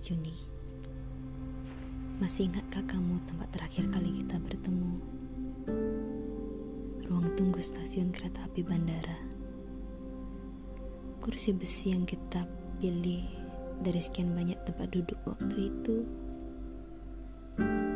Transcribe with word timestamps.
Juni. 0.00 0.32
Masih 2.22 2.48
ingatkah 2.48 2.84
kamu 2.88 3.20
tempat 3.28 3.48
terakhir 3.52 3.90
kali 3.92 4.24
kita 4.24 4.40
bertemu? 4.40 4.92
Ruang 7.04 7.28
tunggu 7.36 7.60
stasiun 7.60 8.14
kereta 8.14 8.48
api 8.48 8.64
bandara. 8.64 9.18
Kursi 11.20 11.52
besi 11.52 11.92
yang 11.92 12.08
kita 12.08 12.48
pilih 12.80 13.28
dari 13.84 14.00
sekian 14.00 14.32
banyak 14.32 14.56
tempat 14.64 14.88
duduk 14.94 15.18
waktu 15.28 15.68
itu 15.68 16.06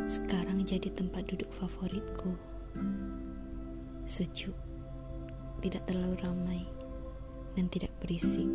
sekarang 0.08 0.64
jadi 0.64 0.88
tempat 0.96 1.28
duduk 1.28 1.52
favoritku. 1.52 2.32
Sejuk, 4.08 4.56
tidak 5.60 5.84
terlalu 5.84 6.16
ramai, 6.24 6.62
dan 7.52 7.68
tidak 7.68 7.92
berisik. 8.00 8.48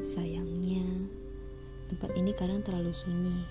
Sayangnya, 0.00 0.53
tempat 2.04 2.20
ini 2.20 2.36
kadang 2.36 2.60
terlalu 2.60 2.92
sunyi, 2.92 3.48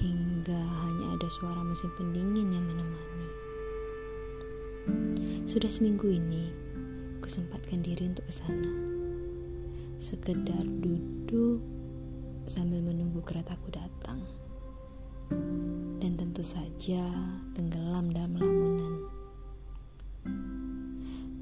hingga 0.00 0.56
hanya 0.56 1.12
ada 1.12 1.28
suara 1.28 1.60
mesin 1.60 1.92
pendingin 1.92 2.56
yang 2.56 2.64
menemani. 2.64 3.28
Sudah 5.44 5.68
seminggu 5.68 6.08
ini, 6.08 6.48
kusempatkan 7.20 7.84
diri 7.84 8.08
untuk 8.08 8.24
ke 8.24 8.32
sana. 8.32 8.72
Sekedar 10.00 10.64
duduk 10.64 11.60
sambil 12.48 12.80
menunggu 12.80 13.20
keretaku 13.20 13.76
datang. 13.76 14.24
Dan 16.00 16.16
tentu 16.16 16.40
saja 16.40 17.12
tenggelam 17.52 18.08
dalam 18.08 18.40
lamunan. 18.40 18.94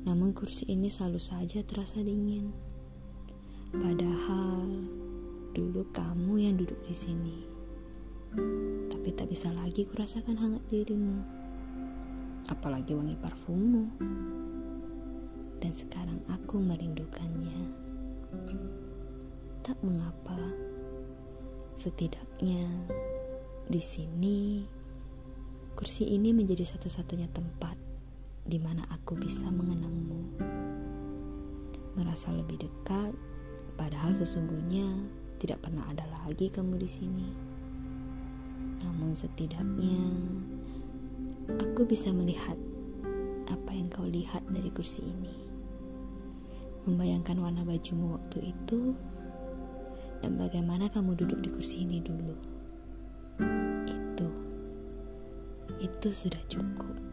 Namun 0.03 0.35
kursi 0.35 0.67
ini 0.67 0.91
selalu 0.91 1.23
saja 1.23 1.63
terasa 1.63 2.03
dingin 2.03 2.73
Padahal 3.73 4.52
yang 6.53 6.69
duduk 6.69 6.85
di 6.85 6.93
sini. 6.93 7.37
Tapi 8.93 9.09
tak 9.17 9.33
bisa 9.33 9.49
lagi 9.57 9.89
kurasakan 9.89 10.37
hangat 10.37 10.61
dirimu. 10.69 11.25
Apalagi 12.53 12.93
wangi 12.93 13.17
parfummu. 13.17 13.89
Dan 15.65 15.73
sekarang 15.73 16.21
aku 16.29 16.61
merindukannya. 16.61 17.57
Tak 19.65 19.81
mengapa. 19.81 20.37
Setidaknya 21.81 22.69
di 23.65 23.81
sini 23.81 24.69
kursi 25.73 26.05
ini 26.05 26.37
menjadi 26.37 26.69
satu-satunya 26.69 27.33
tempat 27.33 27.81
di 28.45 28.61
mana 28.61 28.85
aku 28.93 29.17
bisa 29.17 29.49
mengenangmu. 29.49 30.37
Merasa 31.97 32.29
lebih 32.29 32.61
dekat 32.61 33.17
Padahal 33.73 34.13
sesungguhnya 34.13 34.85
tidak 35.43 35.59
pernah 35.59 35.83
ada 35.91 36.07
lagi 36.07 36.47
kamu 36.47 36.79
di 36.79 36.87
sini. 36.87 37.27
Namun 38.79 39.11
setidaknya 39.11 39.99
aku 41.51 41.83
bisa 41.83 42.15
melihat 42.15 42.55
apa 43.51 43.71
yang 43.75 43.91
kau 43.91 44.07
lihat 44.07 44.47
dari 44.55 44.71
kursi 44.71 45.03
ini. 45.03 45.35
Membayangkan 46.87 47.43
warna 47.43 47.67
bajumu 47.67 48.15
waktu 48.15 48.55
itu 48.55 48.95
dan 50.23 50.39
bagaimana 50.39 50.87
kamu 50.95 51.19
duduk 51.19 51.43
di 51.43 51.51
kursi 51.51 51.83
ini 51.83 51.99
dulu. 51.99 52.39
Itu 53.91 54.29
itu 55.83 56.09
sudah 56.15 56.43
cukup. 56.47 57.12